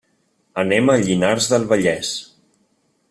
[0.61, 2.15] Anem a Llinars del Vallès.